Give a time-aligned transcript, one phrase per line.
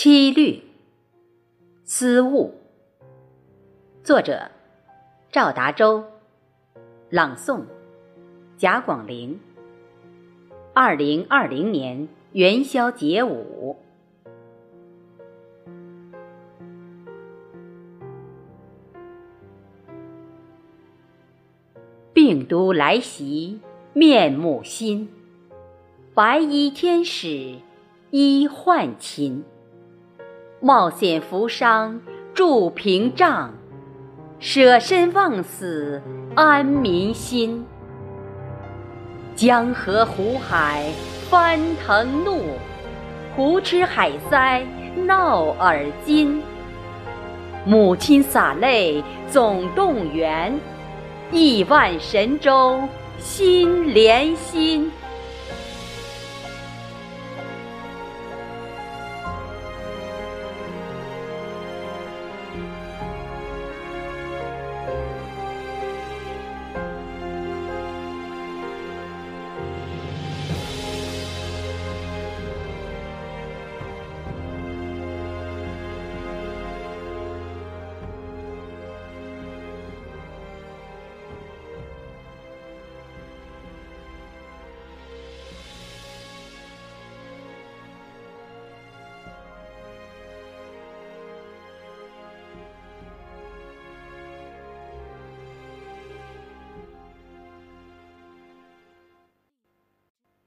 [0.00, 0.62] 七律，
[1.82, 2.54] 思悟。
[4.04, 4.52] 作者：
[5.32, 6.04] 赵达洲，
[7.10, 7.64] 朗诵：
[8.56, 9.40] 贾广陵。
[10.72, 13.76] 二零二零年元宵节舞。
[22.12, 23.58] 病毒来袭，
[23.92, 25.08] 面目新，
[26.14, 27.56] 白衣天使
[28.12, 29.42] 医患亲。
[30.60, 32.00] 冒险扶伤
[32.34, 33.54] 筑屏障，
[34.40, 36.02] 舍身忘死
[36.34, 37.64] 安民心。
[39.36, 40.90] 江河湖海
[41.30, 42.42] 翻腾怒，
[43.36, 44.66] 胡吃海塞
[45.06, 46.42] 闹耳惊。
[47.64, 50.58] 母亲洒泪总动员，
[51.30, 52.80] 亿万神州
[53.18, 54.90] 心连心。